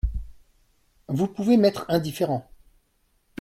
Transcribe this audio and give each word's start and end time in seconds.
Vous 1.09 1.27
pouvez 1.27 1.57
m’être 1.57 1.85
indifférent… 1.87 2.49